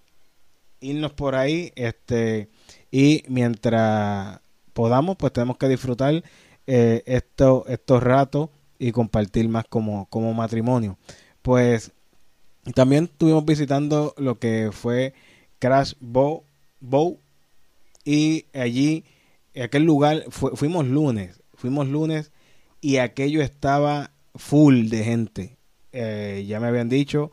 irnos 0.79 1.13
por 1.13 1.35
ahí, 1.35 1.71
este, 1.75 2.49
y 2.91 3.23
mientras 3.27 4.39
podamos, 4.73 5.15
pues 5.17 5.33
tenemos 5.33 5.57
que 5.57 5.67
disfrutar 5.67 6.23
eh, 6.67 7.03
esto, 7.05 7.65
estos 7.67 8.03
ratos 8.03 8.49
y 8.79 8.91
compartir 8.91 9.47
más 9.47 9.65
como, 9.67 10.05
como 10.07 10.33
matrimonio. 10.33 10.97
Pues 11.41 11.91
también 12.75 13.05
estuvimos 13.05 13.45
visitando 13.45 14.13
lo 14.17 14.39
que 14.39 14.69
fue 14.71 15.13
Crash 15.59 15.93
Bow, 15.99 16.43
Bow 16.79 17.19
y 18.03 18.45
allí 18.53 19.05
aquel 19.59 19.83
lugar, 19.83 20.25
fuimos 20.29 20.87
lunes, 20.87 21.41
fuimos 21.53 21.87
lunes 21.87 22.31
y 22.79 22.97
aquello 22.97 23.41
estaba 23.41 24.11
full 24.35 24.87
de 24.87 25.03
gente. 25.03 25.57
Eh, 25.91 26.45
ya 26.47 26.59
me 26.59 26.67
habían 26.67 26.89
dicho, 26.89 27.31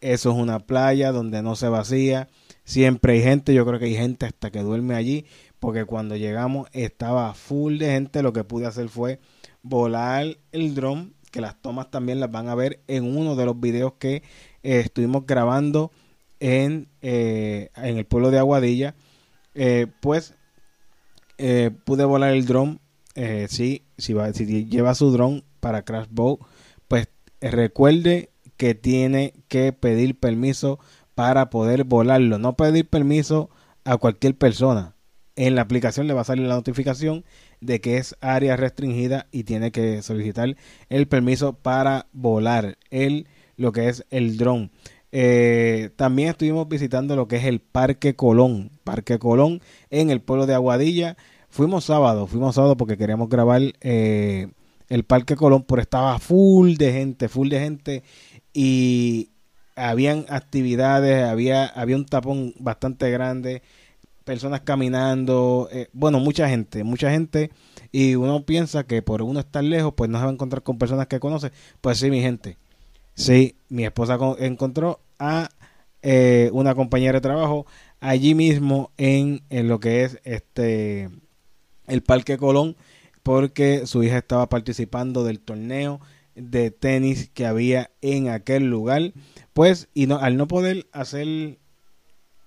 eso 0.00 0.32
es 0.32 0.36
una 0.36 0.60
playa 0.60 1.12
donde 1.12 1.42
no 1.42 1.54
se 1.54 1.68
vacía, 1.68 2.28
siempre 2.64 3.14
hay 3.14 3.22
gente, 3.22 3.54
yo 3.54 3.64
creo 3.64 3.78
que 3.78 3.86
hay 3.86 3.94
gente 3.94 4.26
hasta 4.26 4.50
que 4.50 4.60
duerme 4.60 4.94
allí, 4.94 5.24
porque 5.60 5.84
cuando 5.84 6.16
llegamos 6.16 6.68
estaba 6.72 7.32
full 7.34 7.78
de 7.78 7.92
gente, 7.92 8.22
lo 8.22 8.32
que 8.32 8.42
pude 8.42 8.66
hacer 8.66 8.88
fue 8.88 9.20
volar 9.62 10.36
el 10.50 10.74
dron, 10.74 11.14
que 11.30 11.40
las 11.40 11.60
tomas 11.62 11.90
también 11.90 12.18
las 12.18 12.30
van 12.30 12.48
a 12.48 12.54
ver 12.54 12.82
en 12.88 13.16
uno 13.16 13.36
de 13.36 13.46
los 13.46 13.58
videos 13.58 13.94
que 13.98 14.16
eh, 14.62 14.80
estuvimos 14.80 15.24
grabando 15.24 15.92
en, 16.40 16.88
eh, 17.00 17.70
en 17.76 17.96
el 17.96 18.04
pueblo 18.04 18.32
de 18.32 18.40
Aguadilla, 18.40 18.96
pues 20.00 20.34
eh, 21.38 21.70
pude 21.84 22.04
volar 22.04 22.32
el 22.32 22.46
dron. 22.46 22.80
Eh, 23.14 23.46
sí, 23.48 23.82
si, 23.98 24.12
va, 24.12 24.32
si 24.32 24.66
lleva 24.66 24.94
su 24.94 25.10
dron 25.10 25.44
para 25.60 25.84
Crash 25.84 26.06
Bow, 26.08 26.38
pues 26.88 27.08
recuerde 27.40 28.30
que 28.56 28.74
tiene 28.74 29.34
que 29.48 29.72
pedir 29.72 30.18
permiso 30.18 30.78
para 31.14 31.50
poder 31.50 31.84
volarlo. 31.84 32.38
No 32.38 32.56
pedir 32.56 32.88
permiso 32.88 33.50
a 33.84 33.96
cualquier 33.96 34.36
persona. 34.36 34.94
En 35.34 35.54
la 35.54 35.62
aplicación 35.62 36.06
le 36.06 36.14
va 36.14 36.20
a 36.20 36.24
salir 36.24 36.46
la 36.46 36.54
notificación 36.54 37.24
de 37.60 37.80
que 37.80 37.96
es 37.96 38.16
área 38.20 38.56
restringida 38.56 39.26
y 39.32 39.44
tiene 39.44 39.72
que 39.72 40.02
solicitar 40.02 40.56
el 40.90 41.08
permiso 41.08 41.54
para 41.54 42.06
volar 42.12 42.78
el 42.90 43.26
lo 43.56 43.72
que 43.72 43.88
es 43.88 44.04
el 44.10 44.36
dron. 44.36 44.70
Eh, 45.12 45.90
también 45.96 46.30
estuvimos 46.30 46.66
visitando 46.68 47.14
lo 47.14 47.28
que 47.28 47.36
es 47.36 47.44
el 47.44 47.60
Parque 47.60 48.16
Colón, 48.16 48.70
Parque 48.82 49.18
Colón 49.18 49.60
en 49.90 50.10
el 50.10 50.22
pueblo 50.22 50.46
de 50.46 50.54
Aguadilla. 50.54 51.16
Fuimos 51.50 51.84
sábado, 51.84 52.26
fuimos 52.26 52.54
sábado 52.54 52.76
porque 52.78 52.96
queríamos 52.96 53.28
grabar 53.28 53.60
eh, 53.82 54.48
el 54.88 55.04
Parque 55.04 55.36
Colón, 55.36 55.64
pero 55.68 55.82
estaba 55.82 56.18
full 56.18 56.76
de 56.76 56.92
gente, 56.92 57.28
full 57.28 57.48
de 57.50 57.60
gente. 57.60 58.02
Y 58.54 59.30
habían 59.76 60.24
actividades, 60.28 61.24
había, 61.24 61.66
había 61.66 61.96
un 61.96 62.06
tapón 62.06 62.54
bastante 62.58 63.10
grande, 63.10 63.62
personas 64.24 64.62
caminando, 64.62 65.68
eh, 65.72 65.88
bueno, 65.92 66.20
mucha 66.20 66.48
gente, 66.48 66.84
mucha 66.84 67.10
gente. 67.10 67.50
Y 67.90 68.14
uno 68.14 68.46
piensa 68.46 68.84
que 68.86 69.02
por 69.02 69.22
uno 69.22 69.40
estar 69.40 69.62
lejos, 69.64 69.92
pues 69.94 70.08
no 70.10 70.18
se 70.18 70.24
va 70.24 70.30
a 70.30 70.34
encontrar 70.34 70.62
con 70.62 70.78
personas 70.78 71.06
que 71.06 71.20
conoce, 71.20 71.52
pues 71.82 71.98
sí, 71.98 72.10
mi 72.10 72.22
gente, 72.22 72.56
sí, 73.14 73.56
mi 73.68 73.84
esposa 73.84 74.18
encontró 74.38 75.00
a 75.18 75.48
eh, 76.02 76.50
una 76.52 76.74
compañera 76.74 77.18
de 77.18 77.20
trabajo 77.22 77.66
allí 78.00 78.34
mismo 78.34 78.90
en, 78.96 79.42
en 79.50 79.68
lo 79.68 79.78
que 79.78 80.04
es 80.04 80.18
este 80.24 81.08
el 81.86 82.02
Parque 82.02 82.38
Colón 82.38 82.76
porque 83.22 83.86
su 83.86 84.02
hija 84.02 84.18
estaba 84.18 84.48
participando 84.48 85.24
del 85.24 85.40
torneo 85.40 86.00
de 86.34 86.70
tenis 86.70 87.30
que 87.32 87.46
había 87.46 87.90
en 88.00 88.28
aquel 88.28 88.64
lugar. 88.64 89.12
Pues, 89.52 89.88
y 89.94 90.06
no, 90.06 90.16
al 90.16 90.36
no 90.36 90.48
poder 90.48 90.86
hacer, 90.92 91.58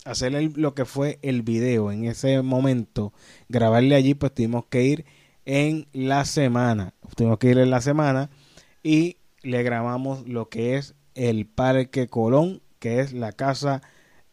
hacer 0.03 0.33
lo 0.57 0.73
que 0.73 0.85
fue 0.85 1.19
el 1.21 1.43
video 1.43 1.91
en 1.91 2.05
ese 2.05 2.41
momento, 2.41 3.13
grabarle 3.47 3.95
allí, 3.95 4.15
pues 4.15 4.33
tuvimos 4.33 4.65
que 4.65 4.83
ir 4.83 5.05
en 5.45 5.87
la 5.93 6.25
semana. 6.25 6.93
Tuvimos 7.15 7.37
que 7.37 7.51
ir 7.51 7.57
en 7.59 7.69
la 7.69 7.81
semana 7.81 8.29
y 8.83 9.17
le 9.45 9.63
grabamos 9.63 10.27
lo 10.27 10.49
que 10.49 10.75
es 10.75 10.95
el 11.13 11.45
Parque 11.45 12.07
Colón, 12.07 12.61
que 12.79 12.99
es 12.99 13.13
la 13.13 13.31
casa 13.31 13.81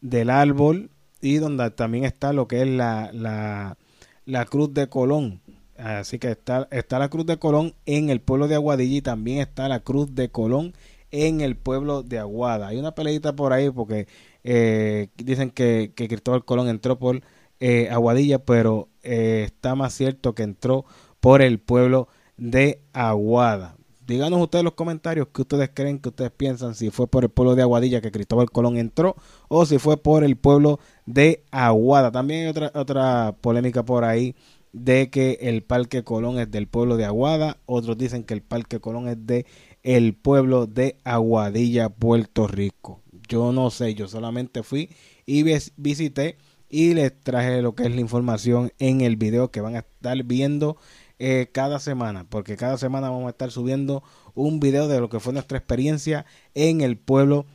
del 0.01 0.29
árbol 0.29 0.89
y 1.21 1.37
donde 1.37 1.71
también 1.71 2.03
está 2.03 2.33
lo 2.33 2.47
que 2.47 2.63
es 2.63 2.67
la, 2.67 3.11
la 3.13 3.77
la 4.25 4.45
Cruz 4.45 4.73
de 4.73 4.87
Colón. 4.87 5.41
Así 5.77 6.19
que 6.19 6.31
está, 6.31 6.67
está 6.71 6.99
la 6.99 7.09
Cruz 7.09 7.25
de 7.25 7.37
Colón 7.37 7.73
en 7.85 8.09
el 8.09 8.21
pueblo 8.21 8.47
de 8.47 8.55
Aguadilla 8.55 8.97
y 8.97 9.01
también 9.01 9.39
está 9.39 9.67
la 9.67 9.81
Cruz 9.81 10.13
de 10.13 10.29
Colón 10.29 10.73
en 11.11 11.41
el 11.41 11.55
pueblo 11.55 12.03
de 12.03 12.19
Aguada. 12.19 12.67
Hay 12.67 12.77
una 12.77 12.95
peleita 12.95 13.35
por 13.35 13.53
ahí 13.53 13.69
porque 13.69 14.07
eh, 14.43 15.09
dicen 15.17 15.49
que, 15.51 15.91
que, 15.95 16.07
Cristóbal 16.07 16.45
Colón 16.45 16.69
entró 16.69 16.99
por 16.99 17.21
eh, 17.59 17.89
Aguadilla, 17.89 18.39
pero 18.39 18.89
eh, 19.03 19.43
está 19.45 19.75
más 19.75 19.93
cierto 19.93 20.35
que 20.35 20.43
entró 20.43 20.85
por 21.19 21.41
el 21.41 21.59
pueblo 21.59 22.07
de 22.37 22.81
Aguada. 22.93 23.75
Díganos 24.05 24.41
ustedes 24.41 24.65
los 24.65 24.73
comentarios 24.73 25.27
que 25.33 25.43
ustedes 25.43 25.69
creen, 25.73 25.99
que 25.99 26.09
ustedes 26.09 26.31
piensan, 26.31 26.75
si 26.75 26.89
fue 26.89 27.07
por 27.07 27.23
el 27.23 27.29
pueblo 27.29 27.55
de 27.55 27.61
Aguadilla 27.61 28.01
que 28.01 28.11
Cristóbal 28.11 28.51
Colón 28.51 28.77
entró 28.77 29.15
o 29.47 29.65
si 29.65 29.77
fue 29.77 29.95
por 29.97 30.23
el 30.23 30.35
pueblo 30.35 30.79
de 31.05 31.43
Aguada. 31.51 32.11
También 32.11 32.41
hay 32.41 32.47
otra, 32.47 32.71
otra 32.75 33.35
polémica 33.39 33.83
por 33.83 34.03
ahí 34.03 34.35
de 34.73 35.09
que 35.09 35.37
el 35.41 35.63
Parque 35.63 36.03
Colón 36.03 36.39
es 36.39 36.51
del 36.51 36.67
pueblo 36.67 36.97
de 36.97 37.05
Aguada, 37.05 37.57
otros 37.65 37.97
dicen 37.97 38.23
que 38.23 38.33
el 38.33 38.41
Parque 38.41 38.79
Colón 38.79 39.07
es 39.07 39.25
de 39.25 39.45
el 39.83 40.15
pueblo 40.15 40.65
de 40.65 40.97
Aguadilla, 41.03 41.89
Puerto 41.89 42.47
Rico. 42.47 43.01
Yo 43.29 43.51
no 43.53 43.69
sé, 43.69 43.93
yo 43.95 44.07
solamente 44.07 44.63
fui 44.63 44.89
y 45.25 45.43
visité 45.77 46.37
y 46.69 46.95
les 46.95 47.17
traje 47.21 47.61
lo 47.61 47.75
que 47.75 47.83
es 47.83 47.93
la 47.93 48.01
información 48.01 48.73
en 48.79 49.01
el 49.01 49.15
video 49.15 49.51
que 49.51 49.61
van 49.61 49.75
a 49.75 49.79
estar 49.79 50.21
viendo 50.23 50.77
eh, 51.19 51.49
cada 51.51 51.79
semana, 51.79 52.25
porque 52.29 52.57
cada 52.57 52.77
semana 52.77 53.09
vamos 53.09 53.27
a 53.27 53.31
estar 53.31 53.51
subiendo 53.51 54.03
un 54.35 54.59
video 54.59 54.87
de 54.87 54.99
lo 54.99 55.09
que 55.09 55.19
fue 55.19 55.33
nuestra 55.33 55.57
experiencia 55.57 56.25
en 56.53 56.81
el 56.81 56.97
pueblo 56.97 57.45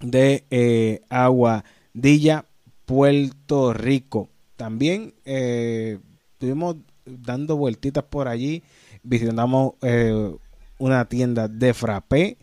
de 0.00 0.44
eh, 0.50 1.02
Aguadilla, 1.08 2.46
Puerto 2.84 3.72
Rico. 3.72 4.28
También 4.56 5.14
eh, 5.24 5.98
estuvimos 6.34 6.76
dando 7.04 7.56
vueltitas 7.56 8.04
por 8.04 8.28
allí, 8.28 8.62
visitamos 9.02 9.74
eh, 9.82 10.34
una 10.78 11.04
tienda 11.06 11.48
de 11.48 11.74
frappé. 11.74 12.36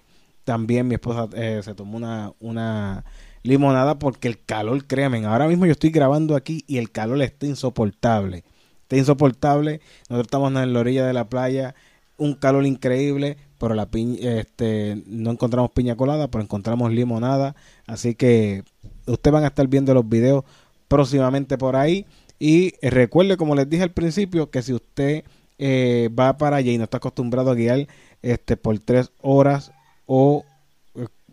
También 0.44 0.88
mi 0.88 0.96
esposa 0.96 1.29
eh, 1.36 1.62
se 1.63 1.75
tomó 1.75 1.98
una, 1.98 2.34
una 2.39 3.06
limonada 3.44 4.00
porque 4.00 4.27
el 4.27 4.44
calor, 4.44 4.86
créanme, 4.86 5.25
ahora 5.25 5.48
mismo 5.48 5.65
yo 5.65 5.74
estoy 5.74 5.91
grabando 5.91 6.36
aquí 6.36 6.63
y 6.68 6.77
el 6.77 6.91
calor 6.91 7.22
está 7.22 7.46
insoportable. 7.46 8.44
Está 8.89 8.98
insoportable. 8.98 9.81
Nosotros 10.10 10.25
estamos 10.25 10.51
en 10.55 10.74
la 10.74 10.79
orilla 10.79 11.05
de 11.05 11.13
la 11.13 11.29
playa, 11.29 11.75
un 12.17 12.34
calor 12.34 12.65
increíble, 12.65 13.38
pero 13.60 13.75
la 13.75 13.88
este, 13.93 15.03
no 15.05 15.29
encontramos 15.29 15.69
piña 15.69 15.96
colada, 15.96 16.27
pero 16.31 16.43
encontramos 16.43 16.91
limonada. 16.91 17.55
Así 17.86 18.15
que 18.15 18.63
ustedes 19.05 19.31
van 19.31 19.43
a 19.43 19.50
estar 19.50 19.67
viendo 19.67 19.93
los 19.93 20.10
videos 20.10 20.43
próximamente 20.88 21.55
por 21.55 21.75
ahí. 21.75 22.08
Y 22.39 22.74
recuerde, 22.81 23.38
como 23.38 23.53
les 23.53 23.69
dije 23.69 23.84
al 23.84 23.91
principio, 23.91 24.50
que 24.50 24.63
si 24.63 24.74
usted 24.74 25.24
eh, 25.60 26.10
va 26.19 26.36
para 26.39 26.58
allá 26.58 26.72
y 26.72 26.79
no 26.79 26.86
está 26.86 26.98
acostumbrado 26.98 27.51
a 27.51 27.55
guiar 27.55 27.88
este, 28.24 28.58
por 28.58 28.79
tres 28.79 29.12
horas 29.22 29.72
o 30.08 30.46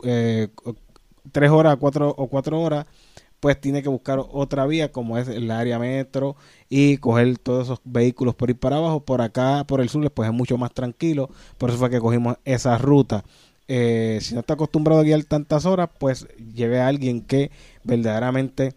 eh, 0.02 0.48
tres 1.32 1.50
horas 1.50 1.78
cuatro, 1.80 2.14
o 2.18 2.26
cuatro 2.26 2.60
horas, 2.60 2.84
pues 3.46 3.60
tiene 3.60 3.80
que 3.80 3.88
buscar 3.88 4.18
otra 4.18 4.66
vía 4.66 4.90
como 4.90 5.18
es 5.18 5.28
el 5.28 5.52
área 5.52 5.78
metro 5.78 6.34
y 6.68 6.96
coger 6.96 7.38
todos 7.38 7.66
esos 7.66 7.80
vehículos 7.84 8.34
por 8.34 8.50
ir 8.50 8.58
para 8.58 8.78
abajo. 8.78 9.04
Por 9.04 9.20
acá, 9.22 9.62
por 9.68 9.80
el 9.80 9.88
sur, 9.88 10.10
pues 10.10 10.28
es 10.28 10.34
mucho 10.34 10.58
más 10.58 10.74
tranquilo. 10.74 11.30
Por 11.56 11.70
eso 11.70 11.78
fue 11.78 11.88
que 11.88 12.00
cogimos 12.00 12.38
esa 12.44 12.76
ruta. 12.76 13.22
Eh, 13.68 14.18
si 14.20 14.34
no 14.34 14.40
está 14.40 14.54
acostumbrado 14.54 15.00
a 15.00 15.04
guiar 15.04 15.22
tantas 15.22 15.64
horas, 15.64 15.90
pues 15.96 16.26
lleve 16.56 16.80
a 16.80 16.88
alguien 16.88 17.20
que 17.20 17.52
verdaderamente 17.84 18.74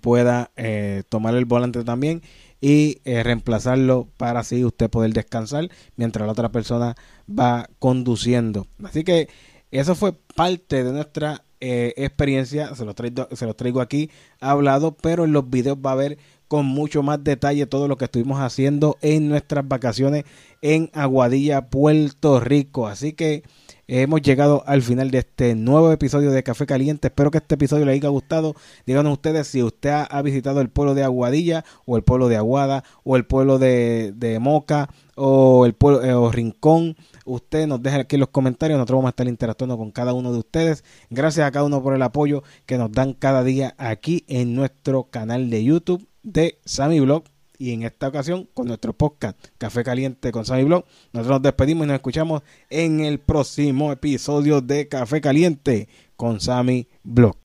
pueda 0.00 0.50
eh, 0.56 1.02
tomar 1.10 1.34
el 1.34 1.44
volante 1.44 1.84
también 1.84 2.22
y 2.62 3.02
eh, 3.04 3.22
reemplazarlo 3.22 4.08
para 4.16 4.40
así 4.40 4.64
usted 4.64 4.88
poder 4.88 5.12
descansar 5.12 5.68
mientras 5.96 6.24
la 6.24 6.32
otra 6.32 6.50
persona 6.50 6.94
va 7.28 7.68
conduciendo. 7.78 8.66
Así 8.82 9.04
que 9.04 9.28
eso 9.70 9.94
fue 9.94 10.14
parte 10.34 10.84
de 10.84 10.92
nuestra 10.94 11.44
eh, 11.66 11.94
experiencia, 11.96 12.74
se 12.74 12.84
los, 12.84 12.94
traigo, 12.94 13.26
se 13.32 13.46
los 13.46 13.56
traigo 13.56 13.80
aquí 13.80 14.10
hablado, 14.38 14.94
pero 15.00 15.24
en 15.24 15.32
los 15.32 15.48
videos 15.48 15.78
va 15.78 15.92
a 15.92 15.94
ver 15.94 16.18
con 16.46 16.66
mucho 16.66 17.02
más 17.02 17.24
detalle 17.24 17.64
todo 17.64 17.88
lo 17.88 17.96
que 17.96 18.04
estuvimos 18.04 18.38
haciendo 18.38 18.98
en 19.00 19.30
nuestras 19.30 19.66
vacaciones 19.66 20.24
en 20.60 20.90
Aguadilla, 20.92 21.70
Puerto 21.70 22.38
Rico. 22.38 22.86
Así 22.86 23.14
que 23.14 23.44
hemos 23.86 24.22
llegado 24.22 24.64
al 24.66 24.82
final 24.82 25.10
de 25.10 25.18
este 25.18 25.54
nuevo 25.54 25.92
episodio 25.92 26.30
de 26.30 26.42
Café 26.42 26.66
Caliente. 26.66 27.08
Espero 27.08 27.30
que 27.30 27.38
este 27.38 27.54
episodio 27.54 27.84
les 27.84 27.94
haya 27.94 28.08
gustado. 28.08 28.54
Díganos 28.86 29.12
ustedes 29.12 29.48
si 29.48 29.62
usted 29.62 29.90
ha, 30.08 30.22
visitado 30.22 30.60
el 30.60 30.70
pueblo 30.70 30.94
de 30.94 31.04
Aguadilla 31.04 31.64
o 31.86 31.96
el 31.96 32.02
pueblo 32.02 32.28
de 32.28 32.36
Aguada 32.36 32.84
o 33.02 33.16
el 33.16 33.26
pueblo 33.26 33.58
de, 33.58 34.38
Moca 34.40 34.88
o 35.16 35.66
el 35.66 35.74
pueblo 35.74 36.02
eh, 36.02 36.14
o 36.14 36.30
Rincón. 36.30 36.96
Usted 37.24 37.66
nos 37.66 37.82
deja 37.82 37.98
aquí 37.98 38.16
en 38.16 38.20
los 38.20 38.30
comentarios. 38.30 38.78
Nosotros 38.78 38.98
vamos 38.98 39.08
a 39.08 39.10
estar 39.10 39.28
interactuando 39.28 39.76
con 39.76 39.90
cada 39.90 40.12
uno 40.14 40.32
de 40.32 40.38
ustedes. 40.38 40.84
Gracias 41.10 41.46
a 41.46 41.50
cada 41.50 41.66
uno 41.66 41.82
por 41.82 41.94
el 41.94 42.02
apoyo 42.02 42.42
que 42.66 42.78
nos 42.78 42.92
dan 42.92 43.12
cada 43.12 43.44
día 43.44 43.74
aquí 43.78 44.24
en 44.28 44.54
nuestro 44.54 45.04
canal 45.04 45.50
de 45.50 45.64
YouTube 45.64 46.06
de 46.22 46.58
Sammy 46.64 47.00
Blog 47.00 47.24
y 47.58 47.72
en 47.72 47.82
esta 47.82 48.08
ocasión 48.08 48.48
con 48.54 48.66
nuestro 48.66 48.92
podcast 48.92 49.38
Café 49.58 49.84
Caliente 49.84 50.32
con 50.32 50.44
Sammy 50.44 50.64
Blog. 50.64 50.84
Nosotros 51.12 51.36
nos 51.36 51.42
despedimos 51.42 51.84
y 51.84 51.88
nos 51.88 51.96
escuchamos 51.96 52.42
en 52.70 53.00
el 53.00 53.20
próximo 53.20 53.92
episodio 53.92 54.60
de 54.60 54.88
Café 54.88 55.20
Caliente 55.20 55.88
con 56.16 56.40
Sammy 56.40 56.88
Blog. 57.02 57.36